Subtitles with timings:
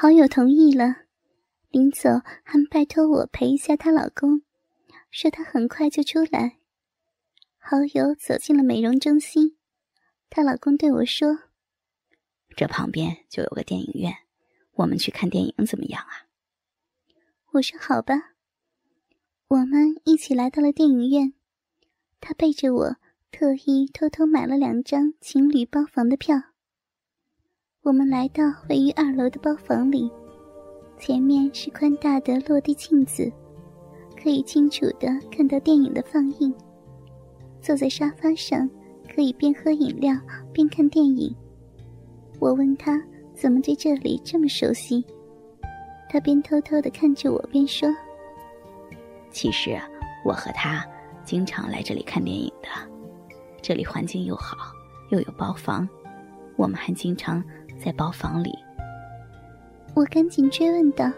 [0.00, 0.94] 好友同意了，
[1.70, 2.08] 临走
[2.44, 4.42] 还拜托我陪一下她老公，
[5.10, 6.58] 说她很快就出来。
[7.58, 9.56] 好友走进了美容中心，
[10.30, 11.40] 她老公对我说
[12.56, 14.14] ：“这旁边就有个电影院，
[14.74, 16.30] 我们去看电影怎么样啊？”
[17.54, 18.34] 我说：“好吧。”
[19.50, 21.34] 我们一起来到了电影院，
[22.20, 22.96] 他背着我，
[23.32, 26.47] 特意偷偷买了两张情侣包房的票。
[27.88, 30.10] 我们来到位于二楼的包房里，
[30.98, 33.32] 前面是宽大的落地镜子，
[34.22, 36.54] 可以清楚的看到电影的放映。
[37.62, 38.68] 坐在沙发上，
[39.10, 40.14] 可以边喝饮料
[40.52, 41.34] 边看电影。
[42.38, 43.02] 我问他
[43.34, 45.02] 怎么对这里这么熟悉，
[46.10, 47.88] 他边偷偷的看着我边说
[49.32, 49.80] ：“其实
[50.26, 50.84] 我和他
[51.24, 52.68] 经常来这里看电影的，
[53.62, 54.74] 这里环境又好，
[55.08, 55.88] 又有包房，
[56.54, 57.42] 我们还经常。”
[57.78, 58.52] 在包房里，
[59.94, 61.10] 我赶紧追问道：“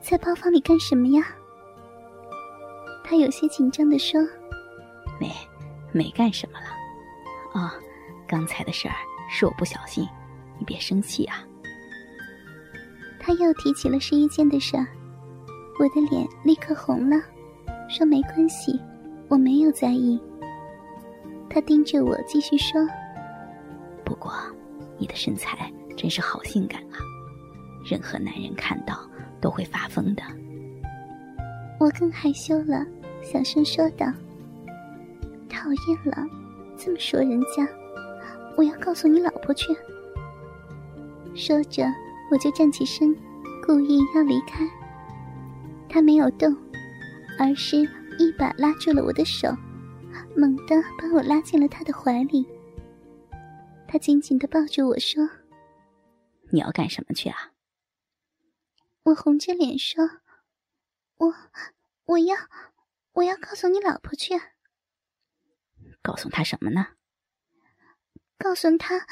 [0.00, 1.22] 在包房里干什么呀？”
[3.04, 4.20] 他有些紧张的说
[5.20, 5.30] ：“没，
[5.92, 6.66] 没干什么了。
[7.52, 7.70] 哦，
[8.26, 8.94] 刚才的事儿
[9.30, 10.06] 是我不小心，
[10.58, 11.44] 你别生气啊。”
[13.20, 14.86] 他又提起了试衣间的事儿，
[15.78, 17.16] 我的脸立刻红了，
[17.88, 18.80] 说：“没关系，
[19.28, 20.20] 我没有在意。”
[21.50, 22.80] 他盯着我继续说
[24.04, 24.32] ：“不过。”
[24.98, 26.98] 你的身材真是好性感啊！
[27.88, 28.98] 任何男人看到
[29.40, 30.22] 都会发疯的。
[31.80, 32.84] 我更害羞了，
[33.22, 34.06] 小声说道
[35.48, 36.26] ：“讨厌了，
[36.76, 37.66] 这么说人家，
[38.56, 39.68] 我要告诉你老婆去。”
[41.34, 41.84] 说着，
[42.32, 43.16] 我就站起身，
[43.64, 44.68] 故意要离开。
[45.88, 46.54] 他没有动，
[47.38, 49.48] 而是一把拉住了我的手，
[50.36, 52.44] 猛地把我拉进了他的怀里。
[53.90, 55.26] 他紧紧的抱住我说
[56.52, 57.54] ：“你要干什么去啊？”
[59.04, 60.04] 我红着脸说
[61.16, 61.34] ：“我
[62.04, 62.36] 我要
[63.12, 64.34] 我要告诉你老婆去。”
[66.02, 66.96] 告诉他什么呢？
[68.36, 69.06] 告诉他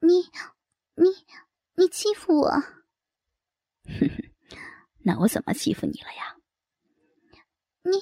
[0.00, 0.30] 你
[0.94, 1.24] 你
[1.76, 2.50] 你欺负我。
[2.50, 4.32] 哼哼，
[4.98, 6.36] 那我怎么欺负你了呀？
[7.82, 7.92] 你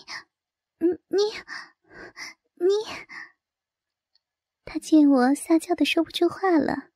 [0.79, 1.23] 你你
[2.57, 2.67] 你。
[4.69, 6.89] 他见我撒娇的说不出话了，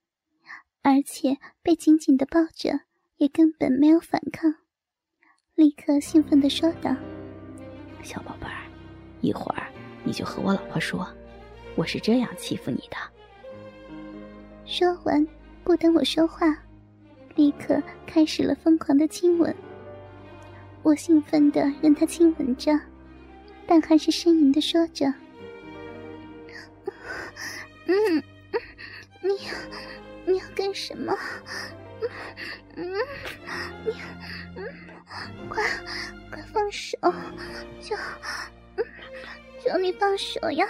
[0.83, 2.81] 而且被紧紧的抱着，
[3.17, 4.53] 也根本没有反抗，
[5.55, 6.95] 立刻兴奋的说道
[8.03, 8.67] ：“小宝贝儿，
[9.21, 9.69] 一会儿
[10.03, 11.09] 你就和我老婆说，
[11.77, 12.97] 我是这样欺负你的。”
[14.67, 15.25] 说完，
[15.63, 16.53] 不等我说话，
[17.37, 19.55] 立刻开始了疯狂的亲吻。
[20.83, 22.77] 我兴奋的任他亲吻着，
[23.65, 25.07] 但还是呻吟的说着。
[27.91, 28.23] 嗯，
[29.21, 29.53] 你要
[30.25, 31.13] 你要干什么？
[32.77, 32.95] 嗯，
[33.85, 33.93] 你
[34.57, 34.65] 嗯，
[35.49, 35.65] 快
[36.31, 36.97] 快放手！
[37.81, 37.97] 求
[39.61, 40.65] 求你放手呀！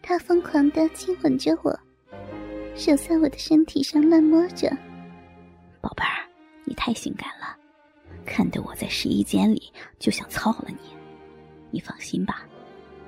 [0.00, 1.78] 他疯狂的亲吻着我，
[2.74, 4.74] 手在我的身体上乱摸着。
[5.82, 6.26] 宝贝儿，
[6.64, 7.54] 你太性感了，
[8.24, 10.96] 看得我在试衣间里就想操了你。
[11.70, 12.46] 你放心吧，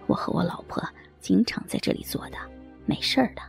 [0.06, 0.86] 我和我老婆。
[1.20, 2.36] 经常在这里做的，
[2.86, 3.42] 没事儿的。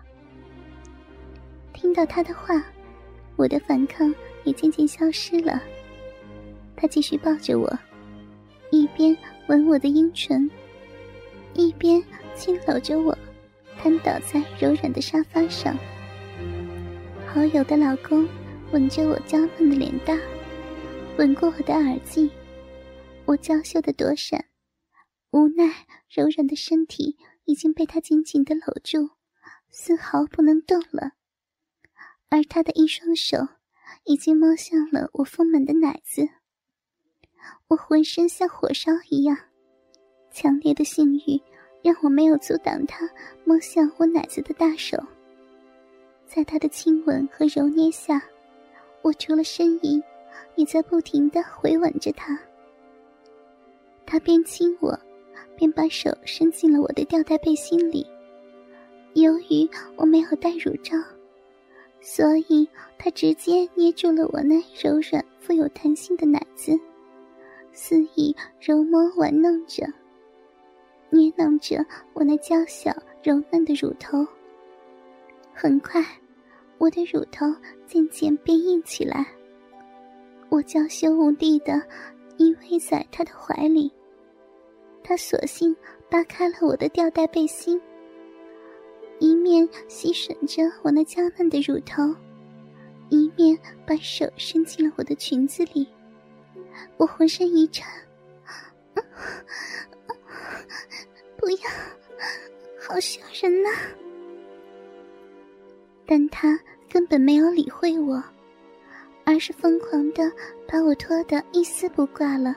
[1.74, 2.64] 听到他的话，
[3.36, 5.62] 我的反抗也渐渐消失了。
[6.76, 7.80] 他继续抱着我，
[8.72, 9.16] 一边
[9.48, 10.50] 吻我的阴唇，
[11.54, 12.04] 一边
[12.36, 13.18] 轻搂着我，
[13.80, 15.78] 瘫倒在柔软的沙发上。
[17.28, 18.28] 好友的老公
[18.72, 20.20] 吻着我娇嫩的脸蛋，
[21.18, 22.30] 吻过我的耳际，
[23.26, 24.44] 我娇羞的躲闪，
[25.32, 25.66] 无奈
[26.10, 27.18] 柔软的身体。
[27.46, 29.12] 已经被他紧紧的搂住，
[29.70, 31.14] 丝毫不能动了。
[32.30, 33.38] 而他的一双手
[34.06, 36.28] 已经摸向了我丰满的奶子，
[37.68, 39.38] 我浑身像火烧一样，
[40.32, 41.42] 强烈的性欲
[41.84, 43.10] 让我没有阻挡他
[43.44, 44.98] 摸向我奶子的大手。
[46.26, 48.22] 在他的亲吻和揉捏下，
[49.02, 50.02] 我除了呻吟，
[50.56, 52.40] 也在不停的回吻着他。
[54.06, 54.98] 他边亲我。
[55.62, 58.04] 便把手伸进了我的吊带背心里。
[59.14, 60.98] 由于我没有戴乳罩，
[62.00, 62.68] 所以
[62.98, 66.72] 他直接捏住了我那柔软富有弹性的奶子，
[67.74, 69.86] 肆意揉摸玩弄着，
[71.12, 72.92] 捏弄着我那娇小
[73.22, 74.26] 柔嫩的乳头。
[75.54, 76.04] 很快，
[76.80, 77.46] 我的乳头
[77.86, 79.28] 渐渐变硬起来，
[80.50, 81.80] 我娇羞无力的
[82.38, 83.92] 依偎在他的怀里。
[85.04, 85.76] 他索性
[86.10, 87.82] 扒开了我的吊带背心，
[89.20, 92.16] 一面吸吮着我那娇嫩的乳头，
[93.10, 95.88] 一面把手伸进了我的裙子里，
[96.98, 97.88] 我浑身一颤，
[101.38, 101.70] 不要，
[102.80, 103.70] 好吓人呐！
[106.06, 106.60] 但他
[106.90, 108.24] 根本没有理会我，
[109.24, 110.32] 而是疯狂的
[110.68, 112.56] 把我拖得一丝不挂了。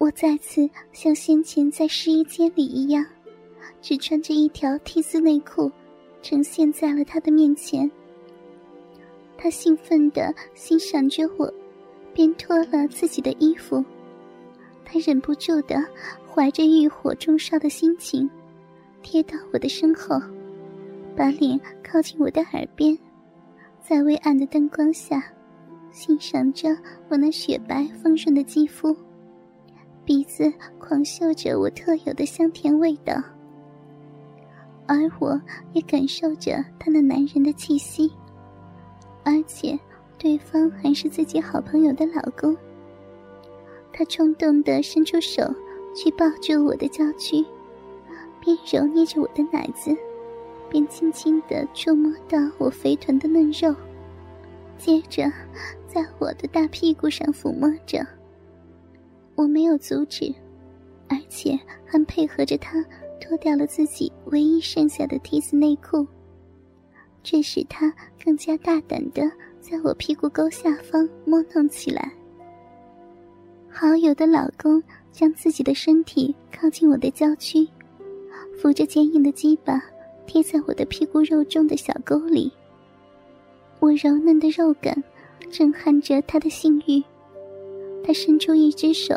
[0.00, 3.04] 我再次像先前在试衣间里一样，
[3.82, 5.70] 只穿着一条 T 字内裤，
[6.22, 7.88] 呈现在了他的面前。
[9.36, 11.52] 他兴奋地欣赏着我，
[12.14, 13.84] 边脱了自己的衣服。
[14.86, 15.76] 他忍不住的
[16.26, 18.28] 怀着欲火中烧的心情，
[19.02, 20.18] 贴到我的身后，
[21.14, 22.98] 把脸靠近我的耳边，
[23.86, 25.22] 在微暗的灯光下，
[25.92, 26.74] 欣赏着
[27.10, 28.96] 我那雪白丰润的肌肤。
[30.10, 33.14] 鼻子狂嗅着我特有的香甜味道，
[34.84, 35.40] 而我
[35.72, 38.10] 也感受着他那男人的气息，
[39.22, 39.78] 而且
[40.18, 42.56] 对方还是自己好朋友的老公。
[43.92, 45.44] 他冲动地伸出手
[45.94, 47.46] 去抱住我的娇躯，
[48.40, 49.96] 边揉捏着我的奶子，
[50.68, 53.72] 边轻轻地触摸到我肥臀的嫩肉，
[54.76, 55.30] 接着
[55.86, 58.04] 在我的大屁股上抚摸着。
[59.40, 60.30] 我没有阻止，
[61.08, 62.84] 而且还配合着他
[63.18, 66.06] 脱掉了自己唯一剩下的 T 字内裤，
[67.22, 67.90] 这使他
[68.22, 69.22] 更加大胆的
[69.58, 72.12] 在我屁股沟下方摸弄起来。
[73.70, 77.66] 好友的老公将自己的身体靠近我的娇躯，
[78.60, 79.82] 扶着坚硬的鸡巴
[80.26, 82.52] 贴在我的屁股肉中的小沟里。
[83.78, 85.02] 我柔嫩的肉感
[85.50, 87.02] 震撼着他的性欲。
[88.02, 89.14] 他伸出一只手，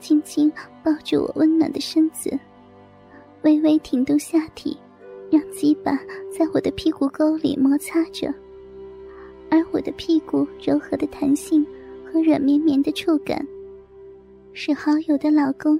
[0.00, 0.50] 轻轻
[0.82, 2.36] 抱住我温暖的身子，
[3.42, 4.76] 微微挺动下体，
[5.30, 5.92] 让鸡巴
[6.36, 8.32] 在我的屁股沟里摩擦着，
[9.50, 11.64] 而我的屁股柔和的弹性
[12.04, 13.46] 和软绵绵的触感，
[14.52, 15.78] 使好友的老公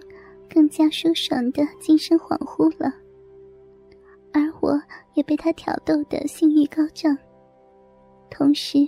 [0.48, 2.94] 更加舒爽的精神恍惚了，
[4.32, 4.80] 而我
[5.14, 7.16] 也被他挑逗的性欲高涨，
[8.30, 8.78] 同时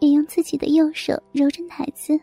[0.00, 2.18] 也用自己的右手揉着奶子。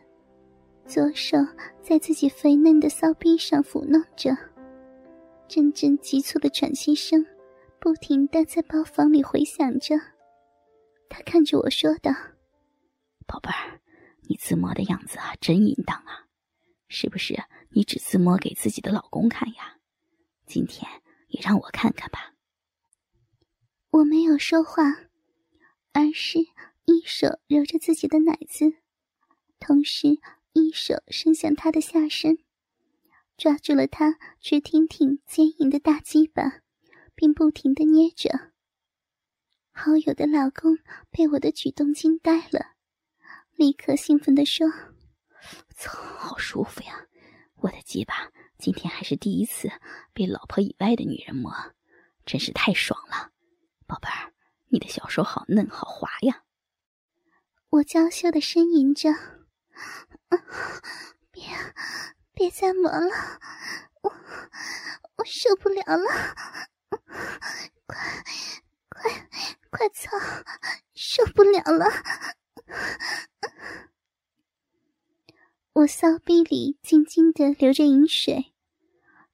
[0.92, 1.38] 左手
[1.82, 4.36] 在自己肥嫩的骚逼上抚弄着，
[5.48, 7.26] 阵阵急促的喘息声
[7.80, 9.96] 不停的在包房里回响着。
[11.08, 12.12] 他看着我说道
[13.26, 13.80] ：“宝贝儿，
[14.24, 16.28] 你自摸的样子啊，真淫荡啊！
[16.90, 19.78] 是不是你只自摸给自己的老公看呀？
[20.46, 20.92] 今天
[21.30, 22.34] 也让我看看吧。”
[23.92, 24.84] 我没有说话，
[25.94, 28.74] 而是一手揉着自己的奶子，
[29.58, 30.20] 同时。
[30.54, 32.38] 一手伸向他的下身，
[33.38, 36.62] 抓住了他直挺挺、坚硬的大鸡巴，
[37.16, 38.52] 并不停的捏着。
[39.72, 40.78] 好友的老公
[41.10, 42.76] 被我的举动惊呆了，
[43.56, 44.68] 立刻兴奋的说
[45.74, 47.08] ：“操，好舒服呀！
[47.56, 49.72] 我的鸡巴今天还是第一次
[50.14, 51.54] 被老婆以外的女人摸，
[52.26, 53.32] 真是太爽了！
[53.88, 54.34] 宝贝儿，
[54.68, 56.44] 你的小手好嫩好滑呀！”
[57.72, 59.10] 我娇羞的呻吟着。
[61.32, 61.44] 别，
[62.34, 63.40] 别再磨了，
[64.02, 64.14] 我
[65.18, 66.08] 我受不了了，
[67.86, 67.98] 快
[68.90, 69.28] 快
[69.70, 70.18] 快操，
[70.94, 71.86] 受不了了！
[75.74, 78.54] 我骚逼里静静的流着饮水，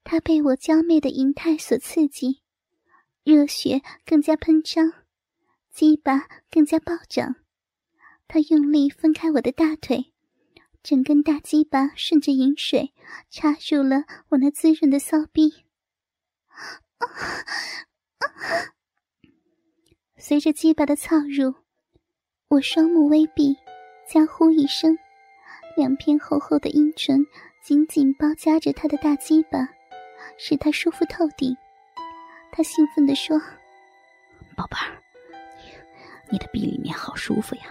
[0.03, 2.43] 他被我娇媚的银态所刺激，
[3.23, 4.93] 热血更加喷张，
[5.71, 7.35] 鸡巴更加暴涨，
[8.27, 10.13] 他用力分开我的大腿。
[10.87, 12.93] 整根大鸡巴顺着饮水
[13.29, 15.65] 插入了我那滋润的骚逼，
[20.15, 21.55] 随着鸡巴的操入，
[22.47, 23.57] 我双目微闭，
[24.07, 24.97] 娇呼一声，
[25.75, 27.27] 两片厚厚的阴唇
[27.61, 29.67] 紧紧包夹着他的大鸡巴，
[30.37, 31.53] 使他舒服透顶。
[32.49, 33.37] 他兴奋地说
[34.55, 35.03] ：“宝贝儿，
[35.61, 37.63] 你你的逼里面好舒服呀！”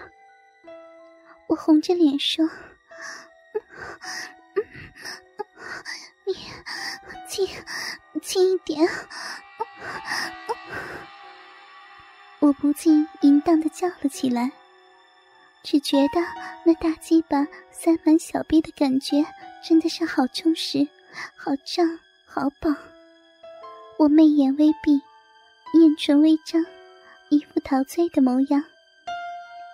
[1.48, 2.46] 我红着脸说。
[6.24, 6.34] 你
[7.28, 7.48] 轻
[8.20, 8.88] 轻一点，
[12.40, 14.50] 我不禁淫荡的叫了起来，
[15.62, 16.20] 只觉得
[16.64, 19.24] 那大鸡巴塞满小臂的感觉
[19.62, 20.88] 真的是好充实、
[21.36, 22.74] 好胀、好饱。
[23.98, 25.00] 我媚眼微闭，
[25.74, 26.64] 眼唇微张，
[27.30, 28.62] 一副陶醉的模样，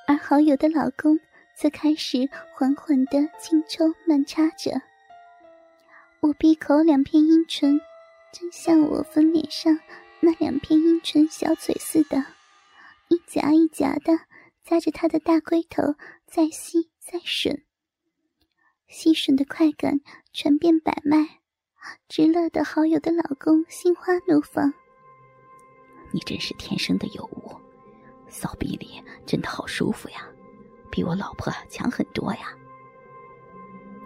[0.07, 1.19] 而好友的老公。
[1.54, 4.82] 则开始缓缓的轻抽慢插着，
[6.21, 7.80] 我闭口两片阴唇，
[8.32, 9.78] 真像我分脸上
[10.21, 12.25] 那两片阴唇小嘴似的，
[13.09, 14.18] 一夹一夹的
[14.64, 15.94] 夹着他的大龟头
[16.26, 17.62] 再吸再吮，
[18.88, 20.00] 吸吮的快感
[20.32, 21.40] 传遍百脉，
[22.09, 24.73] 直乐得好友的老公心花怒放。
[26.12, 27.56] 你真是天生的尤物，
[28.28, 30.28] 骚逼里真的好舒服呀，
[30.92, 32.54] 比我老婆强很多呀。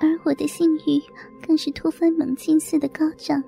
[0.01, 1.03] 而我的性欲
[1.45, 3.43] 更是突飞猛进似的高涨。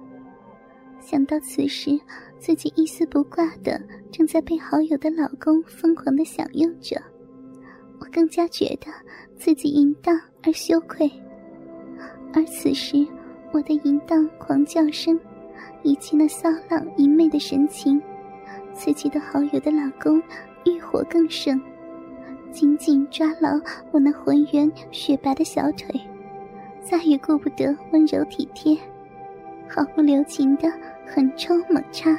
[1.00, 1.98] 想到此时
[2.38, 3.80] 自己一丝不挂的
[4.10, 7.00] 正在被好友的老公疯狂的享用着，
[8.00, 8.90] 我更加觉得
[9.36, 11.10] 自己淫荡而羞愧。
[12.34, 13.06] 而此时，
[13.52, 15.18] 我的淫荡狂叫声，
[15.82, 18.02] 以及那骚浪淫媚的神情，
[18.74, 20.20] 刺激的好友的老公
[20.64, 21.60] 欲火更盛，
[22.52, 26.00] 紧紧抓牢我那浑圆雪白的小腿，
[26.82, 28.76] 再也顾不得温柔体贴。
[29.68, 30.70] 毫不留情的
[31.06, 32.18] 横抽猛插，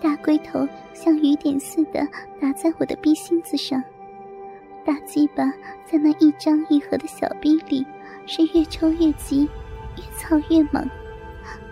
[0.00, 2.06] 大龟头像雨点似的
[2.40, 3.82] 打在我的逼心子上，
[4.84, 5.44] 大鸡巴
[5.86, 7.86] 在那一张一合的小逼里
[8.26, 9.48] 是越抽越急，
[9.96, 10.84] 越操越猛，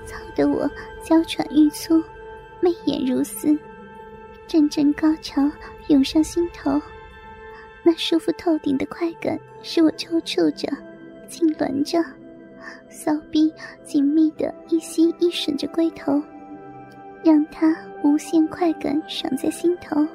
[0.07, 0.71] 操得我
[1.03, 2.01] 娇喘欲出，
[2.61, 3.59] 媚眼如丝，
[4.47, 5.43] 阵阵高潮
[5.89, 6.81] 涌上心头，
[7.91, 10.69] 那舒服透顶的快感使我抽搐着，
[11.29, 12.01] 痉挛着。
[12.89, 16.23] 骚逼紧密的一吸一吮着龟头，
[17.25, 20.07] 让他无限快感爽在心头，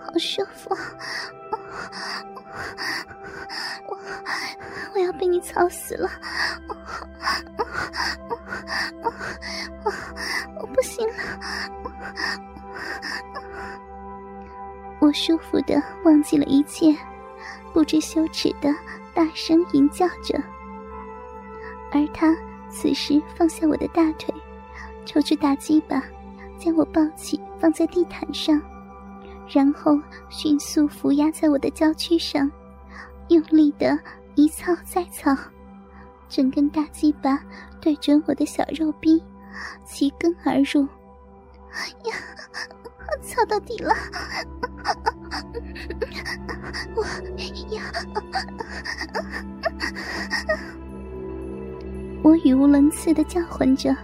[0.00, 0.74] 好舒服！
[3.86, 3.96] 我
[4.92, 6.10] 我要被你操死了！
[9.84, 9.92] 我
[10.60, 11.14] 我不行了！
[15.08, 16.94] 我舒服的忘记了一切，
[17.72, 18.68] 不知羞耻的。
[19.14, 20.38] 大声吟叫着，
[21.90, 22.36] 而他
[22.68, 24.32] 此时放下我的大腿，
[25.06, 26.00] 抽出大鸡巴，
[26.58, 28.60] 将我抱起放在地毯上，
[29.48, 29.98] 然后
[30.28, 32.48] 迅速伏压在我的娇躯上，
[33.28, 33.98] 用力的
[34.34, 35.34] 一操再操，
[36.28, 37.42] 整根大鸡巴
[37.80, 39.20] 对准我的小肉逼，
[39.84, 40.82] 齐根而入，
[42.04, 42.14] 呀，
[43.10, 43.94] 我操到底了！
[46.94, 47.02] 我
[47.70, 47.82] 要，
[52.22, 53.96] 我语无伦次的叫唤着，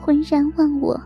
[0.00, 1.00] 浑然忘我。